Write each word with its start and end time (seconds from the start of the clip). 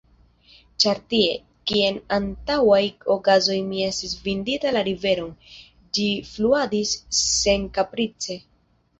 Ĉar 0.83 0.99
tie, 1.13 1.33
kie 1.71 1.89
en 1.89 1.97
antaŭaj 2.15 2.79
okazoj 3.15 3.57
mi 3.67 3.83
estis 3.87 4.15
vidinta 4.29 4.71
la 4.77 4.83
riveron, 4.87 5.29
ĝi 5.97 6.07
fluadis 6.31 6.95
senkaprice. 7.19 8.39